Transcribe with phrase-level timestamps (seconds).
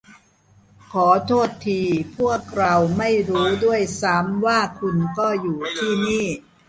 [0.91, 1.81] ขอโทษที
[2.17, 6.27] พวกเราไม่รู้ด้วยซ้ำว่าคุณก็อยู่ที่นี่